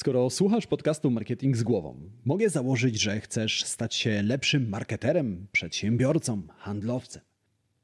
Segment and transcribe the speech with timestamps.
[0.00, 6.42] Skoro słuchasz podcastu Marketing z głową, mogę założyć, że chcesz stać się lepszym marketerem, przedsiębiorcą,
[6.58, 7.22] handlowcem.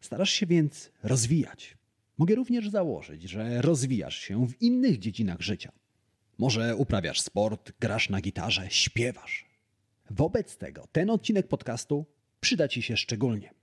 [0.00, 1.76] Starasz się więc rozwijać.
[2.18, 5.72] Mogę również założyć, że rozwijasz się w innych dziedzinach życia.
[6.38, 9.46] Może uprawiasz sport, grasz na gitarze, śpiewasz.
[10.10, 12.06] Wobec tego ten odcinek podcastu
[12.40, 13.54] przyda Ci się szczególnie,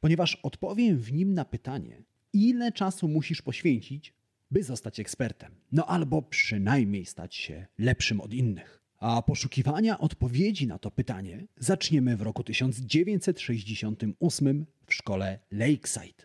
[0.00, 2.02] ponieważ odpowiem w nim na pytanie,
[2.32, 4.12] ile czasu musisz poświęcić,
[4.54, 8.80] by zostać ekspertem, no albo przynajmniej stać się lepszym od innych.
[8.98, 16.24] A poszukiwania odpowiedzi na to pytanie zaczniemy w roku 1968 w szkole Lakeside.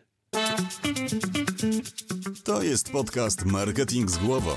[2.43, 4.51] To jest podcast Marketing z głową.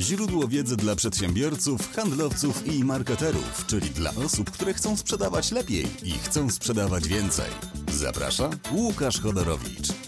[0.00, 6.10] Źródło wiedzy dla przedsiębiorców, handlowców i marketerów, czyli dla osób, które chcą sprzedawać lepiej i
[6.10, 7.50] chcą sprzedawać więcej.
[7.92, 10.07] Zaprasza Łukasz Chodorowicz.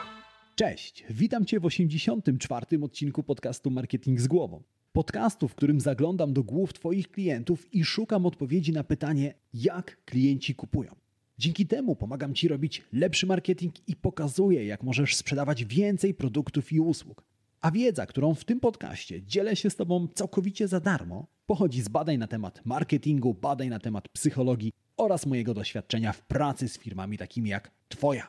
[0.61, 2.65] Cześć, witam Cię w 84.
[2.83, 4.63] odcinku podcastu Marketing z głową.
[4.93, 10.55] Podcastu, w którym zaglądam do głów Twoich klientów i szukam odpowiedzi na pytanie, jak klienci
[10.55, 10.95] kupują.
[11.37, 16.79] Dzięki temu pomagam Ci robić lepszy marketing i pokazuję, jak możesz sprzedawać więcej produktów i
[16.79, 17.25] usług.
[17.61, 21.87] A wiedza, którą w tym podcaście dzielę się z Tobą całkowicie za darmo, pochodzi z
[21.87, 27.17] badań na temat marketingu, badań na temat psychologii oraz mojego doświadczenia w pracy z firmami
[27.17, 28.27] takimi jak Twoja.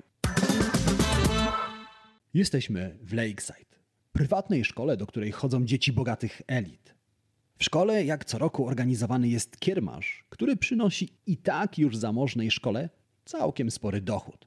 [2.35, 3.77] Jesteśmy w Lakeside,
[4.13, 6.95] prywatnej szkole, do której chodzą dzieci bogatych elit.
[7.59, 12.91] W szkole, jak co roku, organizowany jest kiermasz, który przynosi i tak już zamożnej szkole
[13.25, 14.47] całkiem spory dochód.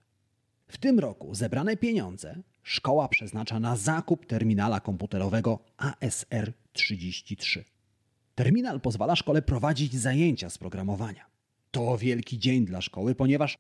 [0.67, 7.63] W tym roku zebrane pieniądze szkoła przeznacza na zakup terminala komputerowego ASR33.
[8.35, 11.25] Terminal pozwala szkole prowadzić zajęcia z programowania.
[11.71, 13.57] To wielki dzień dla szkoły, ponieważ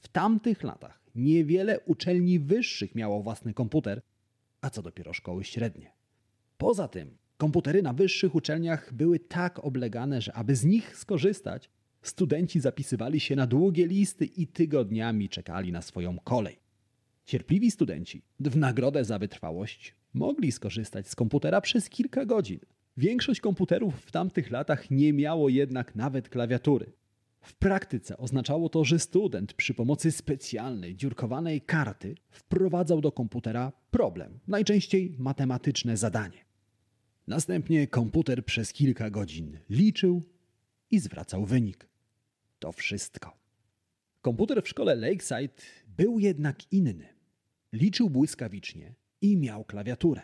[0.00, 4.02] w tamtych latach niewiele uczelni wyższych miało własny komputer,
[4.60, 5.92] a co dopiero szkoły średnie.
[6.58, 11.70] Poza tym, komputery na wyższych uczelniach były tak oblegane, że aby z nich skorzystać,
[12.02, 16.58] studenci zapisywali się na długie listy i tygodniami czekali na swoją kolej.
[17.24, 22.60] Cierpliwi studenci, w nagrodę za wytrwałość, mogli skorzystać z komputera przez kilka godzin.
[22.96, 26.92] Większość komputerów w tamtych latach nie miało jednak nawet klawiatury.
[27.40, 34.38] W praktyce oznaczało to, że student przy pomocy specjalnej, dziurkowanej karty wprowadzał do komputera problem,
[34.48, 36.44] najczęściej matematyczne zadanie.
[37.26, 40.22] Następnie komputer przez kilka godzin liczył
[40.90, 41.88] i zwracał wynik.
[42.58, 43.36] To wszystko.
[44.20, 45.54] Komputer w szkole Lakeside
[45.86, 47.08] był jednak inny.
[47.72, 50.22] Liczył błyskawicznie i miał klawiaturę.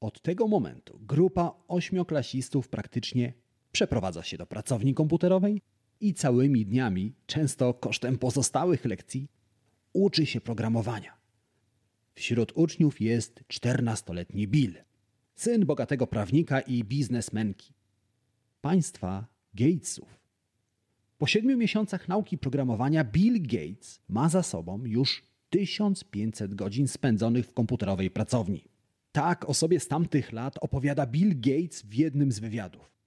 [0.00, 3.32] Od tego momentu grupa ośmioklasistów praktycznie
[3.72, 5.62] przeprowadza się do pracowni komputerowej
[6.00, 9.28] i całymi dniami, często kosztem pozostałych lekcji,
[9.92, 11.18] uczy się programowania.
[12.14, 14.74] Wśród uczniów jest 14-letni Bill,
[15.34, 17.74] syn bogatego prawnika i biznesmenki.
[18.60, 20.18] Państwa Gatesów.
[21.18, 27.54] Po siedmiu miesiącach nauki programowania Bill Gates ma za sobą już 1500 godzin spędzonych w
[27.54, 28.64] komputerowej pracowni.
[29.12, 32.97] Tak o sobie z tamtych lat opowiada Bill Gates w jednym z wywiadów.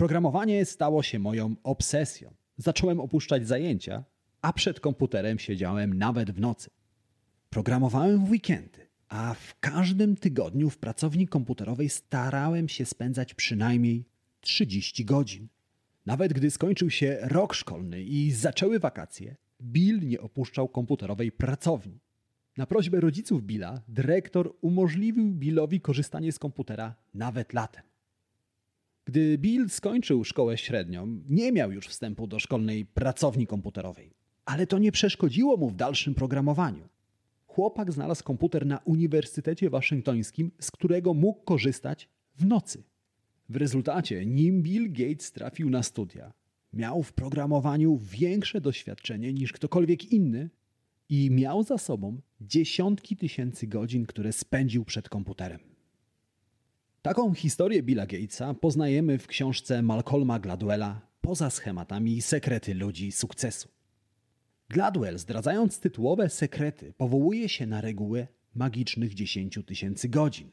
[0.00, 2.34] Programowanie stało się moją obsesją.
[2.56, 4.04] Zacząłem opuszczać zajęcia,
[4.42, 6.70] a przed komputerem siedziałem nawet w nocy.
[7.50, 14.04] Programowałem w weekendy, a w każdym tygodniu w pracowni komputerowej starałem się spędzać przynajmniej
[14.40, 15.48] 30 godzin.
[16.06, 22.00] Nawet gdy skończył się rok szkolny i zaczęły wakacje, Bill nie opuszczał komputerowej pracowni.
[22.56, 27.89] Na prośbę rodziców Billa dyrektor umożliwił Billowi korzystanie z komputera nawet latem.
[29.10, 34.12] Gdy Bill skończył szkołę średnią, nie miał już wstępu do szkolnej pracowni komputerowej.
[34.44, 36.88] Ale to nie przeszkodziło mu w dalszym programowaniu.
[37.46, 42.82] Chłopak znalazł komputer na Uniwersytecie Waszyngtońskim, z którego mógł korzystać w nocy.
[43.48, 46.32] W rezultacie, nim Bill Gates trafił na studia,
[46.72, 50.50] miał w programowaniu większe doświadczenie niż ktokolwiek inny
[51.08, 55.69] i miał za sobą dziesiątki tysięcy godzin, które spędził przed komputerem.
[57.02, 63.68] Taką historię Billa Gatesa poznajemy w książce Malcolma Gladwella Poza schematami sekrety ludzi sukcesu.
[64.68, 70.50] Gladwell, zdradzając tytułowe sekrety, powołuje się na regułę magicznych 10 tysięcy godzin.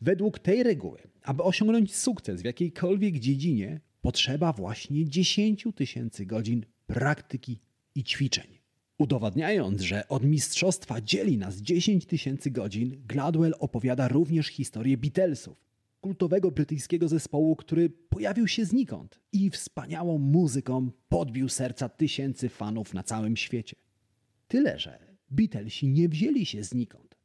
[0.00, 7.60] Według tej reguły, aby osiągnąć sukces w jakiejkolwiek dziedzinie, potrzeba właśnie 10 tysięcy godzin praktyki
[7.94, 8.58] i ćwiczeń.
[8.98, 15.63] Udowadniając, że od mistrzostwa dzieli nas 10 tysięcy godzin, Gladwell opowiada również historię Beatlesów,
[16.04, 23.02] kultowego brytyjskiego zespołu, który pojawił się znikąd i wspaniałą muzyką podbił serca tysięcy fanów na
[23.02, 23.76] całym świecie.
[24.48, 24.98] Tyle, że
[25.30, 27.16] Beatlesi nie wzięli się znikąd.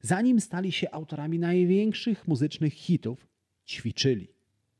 [0.00, 3.28] Zanim stali się autorami największych muzycznych hitów,
[3.66, 4.28] ćwiczyli.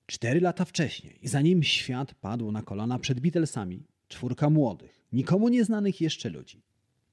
[0.06, 6.29] Cztery lata wcześniej, zanim świat padł na kolana przed Beatlesami, czwórka młodych, nikomu nieznanych jeszcze
[6.29, 6.62] ludzi,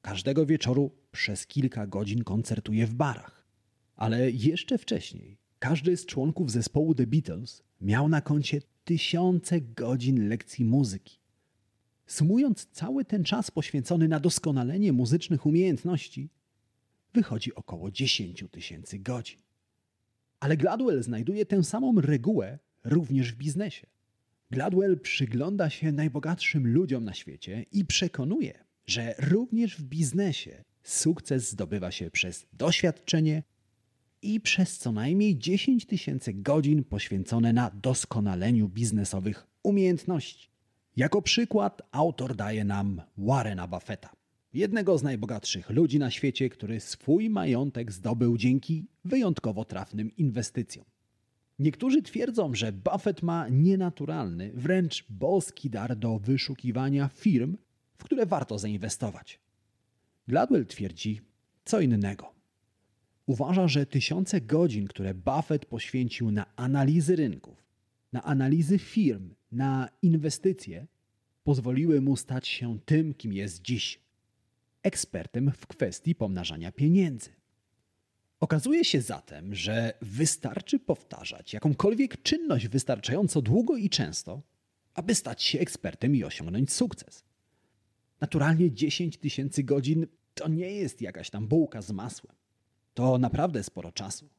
[0.02, 3.48] każdego wieczoru przez kilka godzin koncertuje w barach.
[3.96, 10.66] Ale jeszcze wcześniej każdy z członków zespołu The Beatles miał na koncie tysiące godzin lekcji
[10.66, 11.20] muzyki.
[12.08, 16.30] Sumując cały ten czas poświęcony na doskonalenie muzycznych umiejętności,
[17.14, 19.40] wychodzi około 10 tysięcy godzin.
[20.40, 23.88] Ale Gladwell znajduje tę samą regułę również w biznesie.
[24.52, 31.92] Gladwell przygląda się najbogatszym ludziom na świecie i przekonuje, że również w biznesie sukces zdobywa
[31.92, 33.44] się przez doświadczenie
[34.26, 40.50] i przez co najmniej 10 tysięcy godzin poświęcone na doskonaleniu biznesowych umiejętności.
[40.96, 44.10] Jako przykład autor daje nam Warrena Buffetta,
[44.54, 50.86] jednego z najbogatszych ludzi na świecie, który swój majątek zdobył dzięki wyjątkowo trafnym inwestycjom.
[51.60, 57.58] Niektórzy twierdzą, że Buffett ma nienaturalny, wręcz boski dar do wyszukiwania firm,
[57.98, 59.40] w które warto zainwestować.
[60.28, 61.22] Gladwell twierdzi
[61.66, 62.35] co innego.
[63.26, 67.64] Uważa, że tysiące godzin, które Buffett poświęcił na analizy rynków,
[68.14, 70.88] na analizy firm, na inwestycje,
[71.44, 74.00] pozwoliły mu stać się tym, kim jest dziś
[74.84, 77.30] ekspertem w kwestii pomnażania pieniędzy.
[78.40, 84.42] Okazuje się zatem, że wystarczy powtarzać jakąkolwiek czynność wystarczająco długo i często,
[84.94, 87.24] aby stać się ekspertem i osiągnąć sukces.
[88.22, 92.36] Naturalnie 10 tysięcy godzin to nie jest jakaś tam bułka z masłem.
[92.96, 94.30] To naprawdę sporo czasu.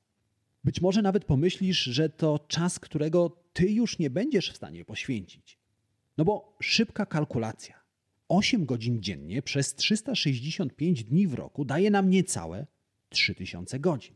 [0.65, 5.59] Być może nawet pomyślisz, że to czas, którego ty już nie będziesz w stanie poświęcić.
[6.19, 7.81] No bo szybka kalkulacja.
[8.29, 12.67] 8 godzin dziennie przez 365 dni w roku daje nam niecałe
[13.09, 14.15] 3000 godzin.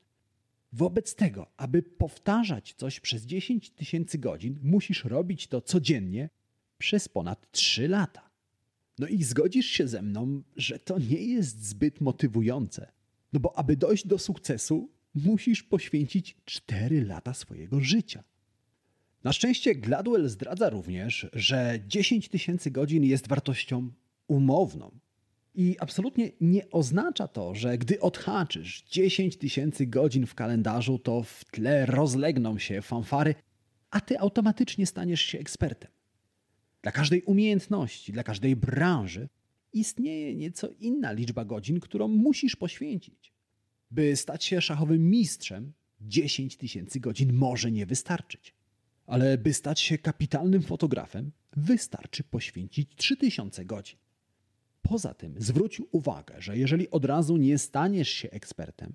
[0.72, 6.28] Wobec tego, aby powtarzać coś przez 10 tysięcy godzin, musisz robić to codziennie
[6.78, 8.30] przez ponad 3 lata.
[8.98, 12.92] No i zgodzisz się ze mną, że to nie jest zbyt motywujące.
[13.32, 18.24] No bo aby dojść do sukcesu, musisz poświęcić 4 lata swojego życia.
[19.24, 23.90] Na szczęście Gladwell zdradza również, że 10 tysięcy godzin jest wartością
[24.26, 24.90] umowną.
[25.54, 31.44] I absolutnie nie oznacza to, że gdy odhaczysz 10 tysięcy godzin w kalendarzu, to w
[31.44, 33.34] tle rozlegną się fanfary,
[33.90, 35.90] a ty automatycznie staniesz się ekspertem.
[36.82, 39.28] Dla każdej umiejętności, dla każdej branży
[39.72, 43.32] istnieje nieco inna liczba godzin, którą musisz poświęcić.
[43.90, 48.54] By stać się szachowym mistrzem, 10 tysięcy godzin może nie wystarczyć.
[49.06, 53.98] Ale by stać się kapitalnym fotografem, wystarczy poświęcić 3000 godzin.
[54.82, 58.92] Poza tym zwróć uwagę, że jeżeli od razu nie staniesz się ekspertem,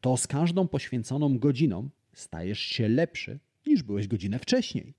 [0.00, 4.94] to z każdą poświęconą godziną stajesz się lepszy niż byłeś godzinę wcześniej.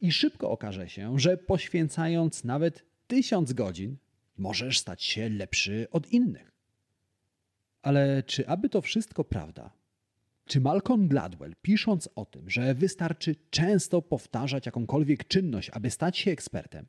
[0.00, 3.96] I szybko okaże się, że poświęcając nawet tysiąc godzin,
[4.40, 6.52] możesz stać się lepszy od innych.
[7.82, 9.70] Ale czy aby to wszystko prawda?
[10.46, 16.30] Czy Malcolm Gladwell, pisząc o tym, że wystarczy często powtarzać jakąkolwiek czynność, aby stać się
[16.30, 16.86] ekspertem,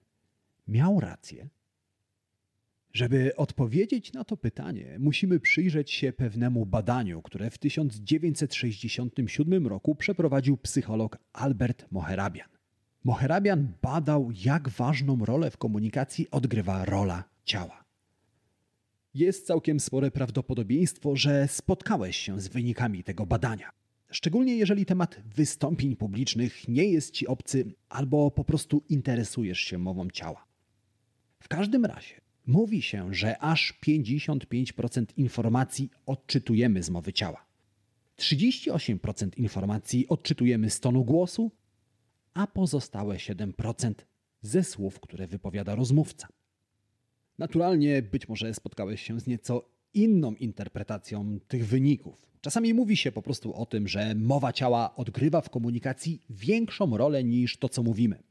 [0.67, 1.49] miał rację?
[2.93, 10.57] Żeby odpowiedzieć na to pytanie, musimy przyjrzeć się pewnemu badaniu, które w 1967 roku przeprowadził
[10.57, 12.49] psycholog Albert Moherabian.
[13.03, 17.83] Moherabian badał, jak ważną rolę w komunikacji odgrywa rola ciała.
[19.13, 23.69] Jest całkiem spore prawdopodobieństwo, że spotkałeś się z wynikami tego badania.
[24.11, 30.09] Szczególnie jeżeli temat wystąpień publicznych nie jest ci obcy albo po prostu interesujesz się mową
[30.09, 30.45] ciała.
[31.39, 37.45] W każdym razie mówi się, że aż 55% informacji odczytujemy z mowy ciała.
[38.17, 41.51] 38% informacji odczytujemy z tonu głosu,
[42.33, 43.93] a pozostałe 7%
[44.41, 46.27] ze słów, które wypowiada rozmówca.
[47.41, 52.27] Naturalnie być może spotkałeś się z nieco inną interpretacją tych wyników.
[52.41, 57.23] Czasami mówi się po prostu o tym, że mowa ciała odgrywa w komunikacji większą rolę
[57.23, 58.23] niż to, co mówimy.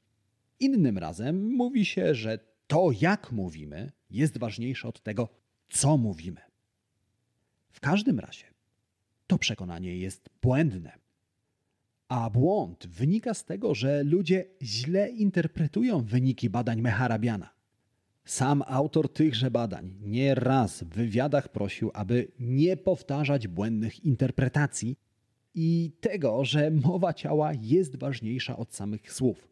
[0.60, 5.28] Innym razem mówi się, że to, jak mówimy, jest ważniejsze od tego,
[5.68, 6.40] co mówimy.
[7.70, 8.44] W każdym razie
[9.26, 10.98] to przekonanie jest błędne.
[12.08, 17.59] A błąd wynika z tego, że ludzie źle interpretują wyniki badań Meharabiana.
[18.24, 24.96] Sam autor tychże badań nieraz w wywiadach prosił, aby nie powtarzać błędnych interpretacji
[25.54, 29.48] i tego, że mowa ciała jest ważniejsza od samych słów.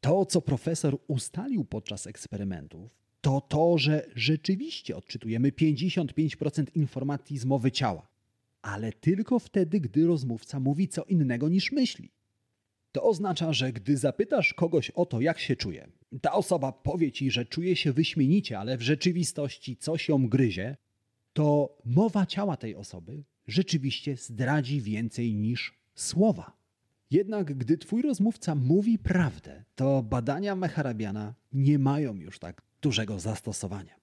[0.00, 7.70] To, co profesor ustalił podczas eksperymentów, to to, że rzeczywiście odczytujemy 55% informacji z mowy
[7.70, 8.08] ciała,
[8.62, 12.10] ale tylko wtedy, gdy rozmówca mówi co innego niż myśli.
[12.92, 15.88] To oznacza, że gdy zapytasz kogoś o to, jak się czuje,
[16.20, 20.76] ta osoba powie ci, że czuje się wyśmienicie, ale w rzeczywistości coś ją gryzie,
[21.32, 26.56] to mowa ciała tej osoby rzeczywiście zdradzi więcej niż słowa.
[27.10, 33.94] Jednak gdy twój rozmówca mówi prawdę, to badania Mecharabiana nie mają już tak dużego zastosowania.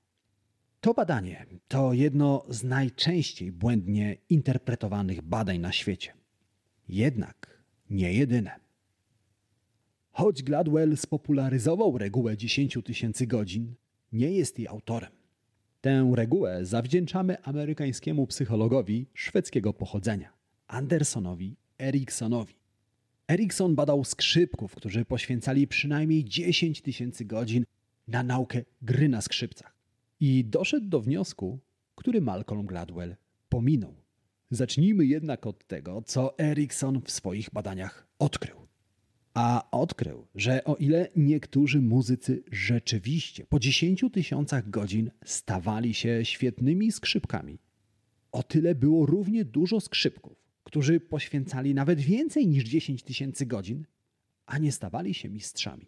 [0.82, 6.14] To badanie to jedno z najczęściej błędnie interpretowanych badań na świecie.
[6.90, 8.69] Jednak nie jedyne.
[10.20, 13.76] Choć Gladwell spopularyzował regułę 10 tysięcy godzin,
[14.12, 15.12] nie jest jej autorem.
[15.82, 20.34] Tę regułę zawdzięczamy amerykańskiemu psychologowi szwedzkiego pochodzenia,
[20.68, 22.54] Andersonowi Eriksonowi.
[23.28, 27.66] Erikson badał skrzypków, którzy poświęcali przynajmniej 10 tysięcy godzin
[28.08, 29.76] na naukę gry na skrzypcach.
[30.20, 31.60] I doszedł do wniosku,
[31.96, 33.16] który Malcolm Gladwell
[33.50, 33.96] pominął.
[34.52, 38.69] Zacznijmy jednak od tego, co Erikson w swoich badaniach odkrył.
[39.42, 46.92] A odkrył, że o ile niektórzy muzycy rzeczywiście po 10 tysiącach godzin stawali się świetnymi
[46.92, 47.60] skrzypkami,
[48.32, 53.86] o tyle było równie dużo skrzypków, którzy poświęcali nawet więcej niż 10 tysięcy godzin,
[54.46, 55.88] a nie stawali się mistrzami.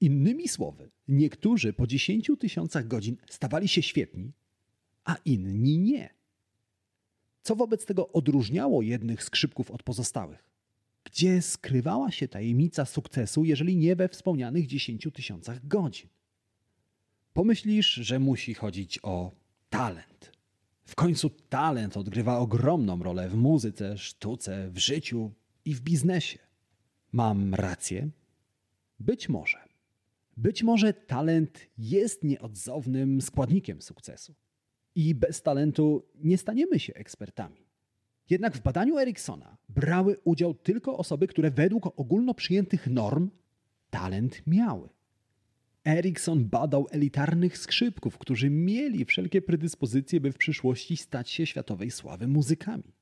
[0.00, 4.32] Innymi słowy, niektórzy po 10 tysiącach godzin stawali się świetni,
[5.04, 6.14] a inni nie.
[7.42, 10.51] Co wobec tego odróżniało jednych skrzypków od pozostałych?
[11.04, 16.08] Gdzie skrywała się tajemnica sukcesu, jeżeli nie we wspomnianych 10 tysiącach godzin?
[17.32, 19.32] Pomyślisz, że musi chodzić o
[19.70, 20.32] talent.
[20.84, 25.32] W końcu talent odgrywa ogromną rolę w muzyce, sztuce, w życiu
[25.64, 26.38] i w biznesie.
[27.12, 28.10] Mam rację?
[29.00, 29.58] Być może.
[30.36, 34.34] Być może talent jest nieodzownym składnikiem sukcesu.
[34.94, 37.66] I bez talentu nie staniemy się ekspertami.
[38.30, 43.30] Jednak w badaniu Eriksona brały udział tylko osoby, które według ogólno przyjętych norm
[43.90, 44.88] talent miały.
[45.84, 52.28] Erikson badał elitarnych skrzypków, którzy mieli wszelkie predyspozycje, by w przyszłości stać się światowej sławy
[52.28, 52.94] muzykami.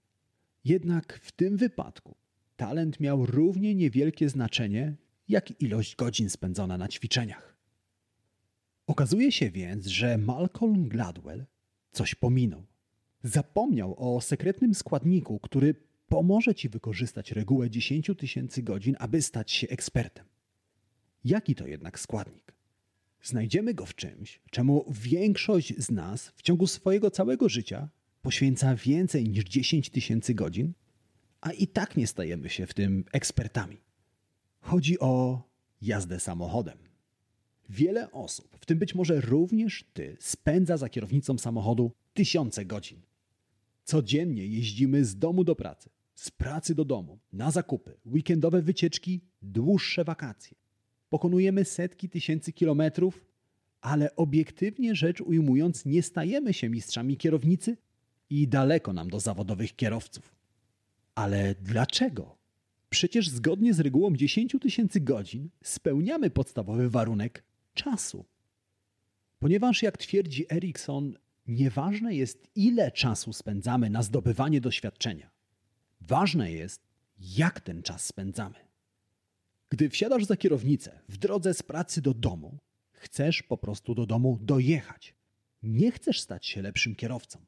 [0.65, 2.17] Jednak w tym wypadku
[2.57, 4.97] talent miał równie niewielkie znaczenie
[5.29, 7.57] jak ilość godzin spędzona na ćwiczeniach.
[8.87, 11.47] Okazuje się więc, że Malcolm Gladwell
[11.93, 12.70] coś pominął.
[13.23, 15.75] Zapomniał o sekretnym składniku, który
[16.09, 20.25] pomoże ci wykorzystać regułę 10 tysięcy godzin, aby stać się ekspertem.
[21.25, 22.55] Jaki to jednak składnik?
[23.23, 27.89] Znajdziemy go w czymś, czemu większość z nas w ciągu swojego całego życia
[28.23, 30.73] poświęca więcej niż 10 tysięcy godzin,
[31.41, 33.77] a i tak nie stajemy się w tym ekspertami.
[34.61, 35.43] Chodzi o
[35.83, 36.79] jazdę samochodem.
[37.69, 43.01] Wiele osób, w tym być może również ty, spędza za kierownicą samochodu tysiące godzin.
[43.91, 50.05] Codziennie jeździmy z domu do pracy, z pracy do domu, na zakupy, weekendowe wycieczki, dłuższe
[50.05, 50.57] wakacje.
[51.09, 53.25] Pokonujemy setki tysięcy kilometrów,
[53.81, 57.77] ale obiektywnie rzecz ujmując, nie stajemy się mistrzami kierownicy
[58.31, 60.35] i daleko nam do zawodowych kierowców.
[61.15, 62.37] Ale dlaczego?
[62.91, 67.45] Przecież zgodnie z regułą 10 tysięcy godzin spełniamy podstawowy warunek
[67.75, 68.25] czasu.
[69.39, 71.15] Ponieważ, jak twierdzi Erikson,
[71.51, 75.31] nieważne jest, ile czasu spędzamy na zdobywanie doświadczenia.
[76.01, 76.83] Ważne jest,
[77.19, 78.55] jak ten czas spędzamy.
[79.71, 82.59] Gdy wsiadasz za kierownicę w drodze z pracy do domu,
[82.93, 85.15] chcesz po prostu do domu dojechać.
[85.63, 87.39] Nie chcesz stać się lepszym kierowcą.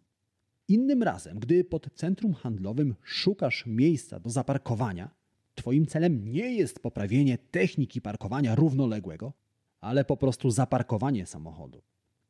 [0.69, 5.11] Innym razem, gdy pod centrum handlowym szukasz miejsca do zaparkowania,
[5.55, 9.33] Twoim celem nie jest poprawienie techniki parkowania równoległego,
[9.81, 11.83] ale po prostu zaparkowanie samochodu.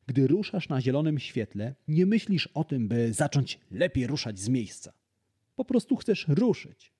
[0.07, 4.93] Gdy ruszasz na zielonym świetle, nie myślisz o tym, by zacząć lepiej ruszać z miejsca.
[5.55, 6.93] Po prostu chcesz ruszyć.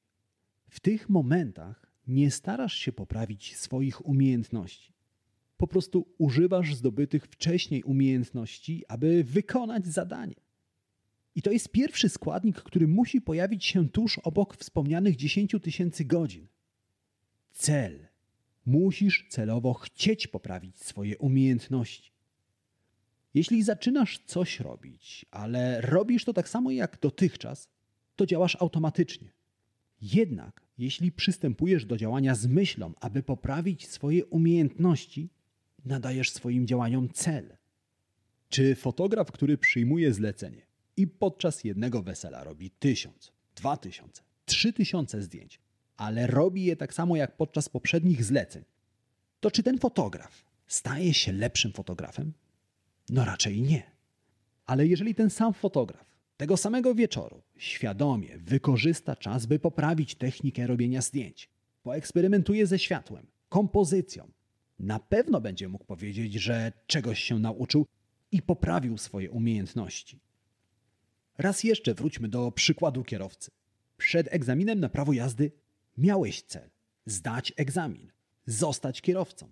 [0.70, 4.94] W tych momentach nie starasz się poprawić swoich umiejętności.
[5.58, 10.36] Po prostu używasz zdobytych wcześniej umiejętności, aby wykonać zadanie.
[11.36, 16.48] I to jest pierwszy składnik, który musi pojawić się tuż obok wspomnianych 10 tysięcy godzin.
[17.52, 18.08] Cel.
[18.66, 22.13] Musisz celowo chcieć poprawić swoje umiejętności.
[23.34, 27.70] Jeśli zaczynasz coś robić, ale robisz to tak samo jak dotychczas,
[28.16, 29.34] to działasz automatycznie.
[30.02, 35.30] Jednak Jeśli przystępujesz do działania z myślą, aby poprawić swoje umiejętności,
[35.86, 37.58] nadajesz swoim działaniom cel.
[38.50, 40.62] Czy fotograf, który przyjmuje zlecenie
[40.98, 45.60] i podczas jednego wesela robi tysiąc, dwa tysiące, trzy tysiące zdjęć,
[45.98, 48.64] ale robi je tak samo jak podczas poprzednich zleceń,
[49.40, 52.34] to czy ten fotograf staje się lepszym fotografem?
[53.10, 53.92] No raczej nie.
[54.66, 61.02] Ale jeżeli ten sam fotograf tego samego wieczoru świadomie wykorzysta czas, by poprawić technikę robienia
[61.02, 61.50] zdjęć,
[61.84, 64.32] poeksperymentuje ze światłem, kompozycją,
[64.80, 67.86] na pewno będzie mógł powiedzieć, że czegoś się nauczył
[68.32, 70.20] i poprawił swoje umiejętności.
[71.38, 73.52] Raz jeszcze wróćmy do przykładu kierowcy.
[73.98, 75.52] Przed egzaminem na prawo jazdy
[75.98, 76.70] miałeś cel
[77.06, 78.12] zdać egzamin,
[78.46, 79.52] zostać kierowcą.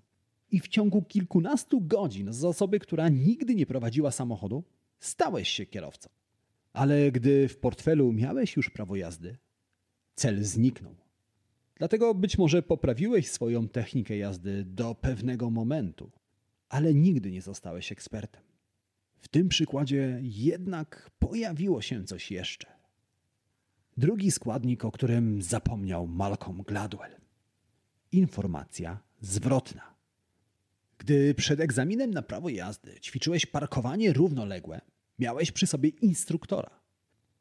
[0.52, 4.64] I w ciągu kilkunastu godzin z osoby, która nigdy nie prowadziła samochodu,
[5.00, 6.10] stałeś się kierowcą.
[6.74, 9.38] Ale gdy w portfelu miałeś już prawo jazdy,
[10.16, 10.96] cel zniknął.
[11.76, 16.12] Dlatego być może poprawiłeś swoją technikę jazdy do pewnego momentu,
[16.70, 18.42] ale nigdy nie zostałeś ekspertem.
[19.18, 22.68] W tym przykładzie jednak pojawiło się coś jeszcze.
[23.98, 27.16] Drugi składnik, o którym zapomniał Malcolm Gladwell.
[28.12, 30.01] Informacja zwrotna.
[31.02, 34.82] Gdy przed egzaminem na prawo jazdy ćwiczyłeś parkowanie równoległe,
[35.20, 36.80] miałeś przy sobie instruktora.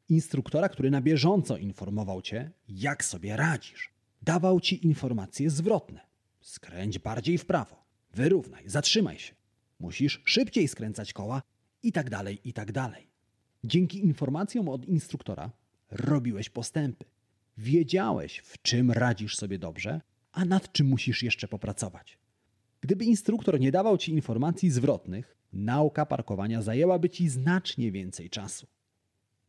[0.09, 3.93] Instruktora, który na bieżąco informował cię, jak sobie radzisz.
[4.21, 5.99] Dawał ci informacje zwrotne.
[6.39, 9.35] Skręć bardziej w prawo, wyrównaj, zatrzymaj się.
[9.79, 11.41] Musisz szybciej skręcać koła
[11.83, 13.07] i tak dalej, i tak dalej.
[13.63, 15.51] Dzięki informacjom od instruktora
[15.91, 17.05] robiłeś postępy.
[17.57, 20.01] Wiedziałeś, w czym radzisz sobie dobrze,
[20.31, 22.20] a nad czym musisz jeszcze popracować.
[22.81, 28.67] Gdyby instruktor nie dawał ci informacji zwrotnych, nauka parkowania zajęłaby ci znacznie więcej czasu.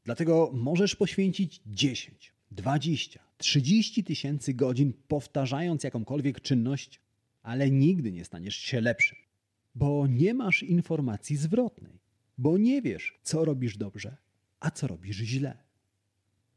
[0.05, 7.01] Dlatego możesz poświęcić 10, 20, 30 tysięcy godzin powtarzając jakąkolwiek czynność,
[7.43, 9.19] ale nigdy nie staniesz się lepszym,
[9.75, 12.01] bo nie masz informacji zwrotnej,
[12.39, 14.17] bo nie wiesz, co robisz dobrze,
[14.61, 15.59] a co robisz źle.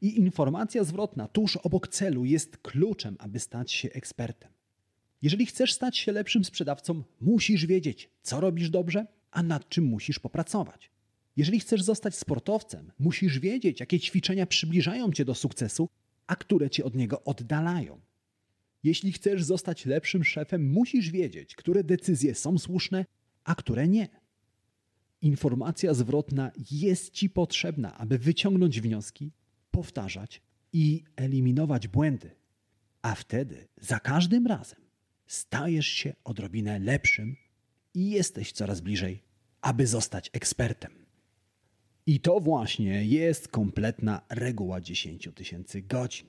[0.00, 4.55] I informacja zwrotna tuż obok celu jest kluczem, aby stać się ekspertem.
[5.22, 10.18] Jeżeli chcesz stać się lepszym sprzedawcą, musisz wiedzieć, co robisz dobrze, a nad czym musisz
[10.18, 10.90] popracować.
[11.36, 15.88] Jeżeli chcesz zostać sportowcem, musisz wiedzieć, jakie ćwiczenia przybliżają cię do sukcesu,
[16.26, 18.00] a które cię od niego oddalają.
[18.82, 23.04] Jeśli chcesz zostać lepszym szefem, musisz wiedzieć, które decyzje są słuszne,
[23.44, 24.08] a które nie.
[25.22, 29.32] Informacja zwrotna jest ci potrzebna, aby wyciągnąć wnioski,
[29.70, 32.30] powtarzać i eliminować błędy.
[33.02, 34.85] A wtedy za każdym razem
[35.26, 37.36] stajesz się odrobinę lepszym
[37.94, 39.22] i jesteś coraz bliżej,
[39.60, 41.06] aby zostać ekspertem.
[42.06, 46.26] I to właśnie jest kompletna reguła 10 tysięcy godzin.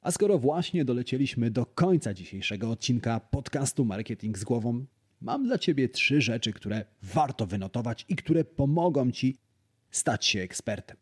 [0.00, 4.86] A skoro właśnie dolecieliśmy do końca dzisiejszego odcinka podcastu Marketing z głową,
[5.20, 9.36] mam dla Ciebie trzy rzeczy, które warto wynotować i które pomogą Ci
[9.90, 10.96] stać się ekspertem.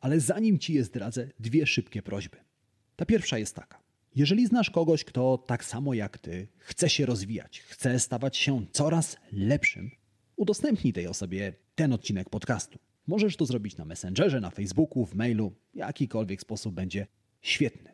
[0.00, 2.36] Ale zanim Ci je zdradzę, dwie szybkie prośby.
[2.96, 3.80] Ta pierwsza jest taka.
[4.16, 9.16] Jeżeli znasz kogoś, kto tak samo jak Ty chce się rozwijać, chce stawać się coraz
[9.32, 9.90] lepszym,
[10.36, 12.78] udostępnij tej osobie ten odcinek podcastu.
[13.06, 17.06] Możesz to zrobić na Messengerze, na Facebooku, w mailu, jakikolwiek sposób będzie
[17.42, 17.90] świetny.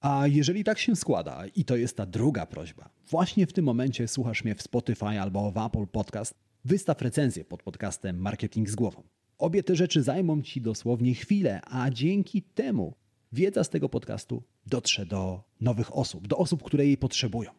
[0.00, 4.08] A jeżeli tak się składa, i to jest ta druga prośba, właśnie w tym momencie
[4.08, 9.02] słuchasz mnie w Spotify albo w Apple Podcast, wystaw recenzję pod podcastem Marketing z głową.
[9.38, 12.94] Obie te rzeczy zajmą Ci dosłownie chwilę, a dzięki temu
[13.32, 17.50] wiedza z tego podcastu dotrze do nowych osób, do osób, które jej potrzebują.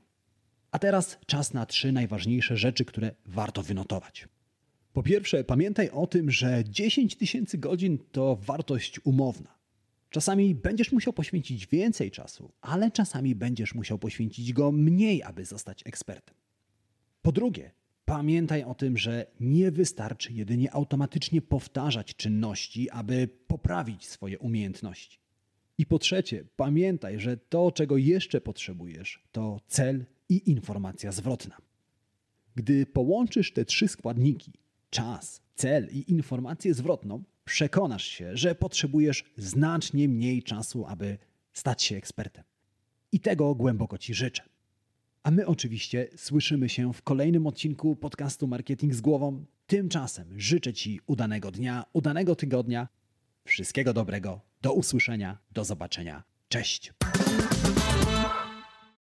[0.72, 4.28] A teraz czas na trzy najważniejsze rzeczy, które warto wynotować.
[4.94, 9.56] Po pierwsze, pamiętaj o tym, że 10 tysięcy godzin to wartość umowna.
[10.10, 15.82] Czasami będziesz musiał poświęcić więcej czasu, ale czasami będziesz musiał poświęcić go mniej, aby zostać
[15.86, 16.36] ekspertem.
[17.22, 17.72] Po drugie,
[18.06, 25.23] pamiętaj o tym, że nie wystarczy jedynie automatycznie powtarzać czynności, aby poprawić swoje umiejętności.
[25.78, 31.58] I po trzecie, pamiętaj, że to, czego jeszcze potrzebujesz, to cel i informacja zwrotna.
[32.56, 34.52] Gdy połączysz te trzy składniki
[34.90, 41.18] czas, cel i informację zwrotną, przekonasz się, że potrzebujesz znacznie mniej czasu, aby
[41.54, 42.44] stać się ekspertem.
[43.12, 44.44] I tego głęboko Ci życzę.
[45.24, 49.46] A my oczywiście słyszymy się w kolejnym odcinku podcastu Marketing z Głową.
[49.68, 52.88] Tymczasem życzę Ci udanego dnia, udanego tygodnia.
[53.46, 54.53] Wszystkiego dobrego.
[54.64, 56.24] Do usłyszenia, do zobaczenia.
[56.48, 56.94] Cześć.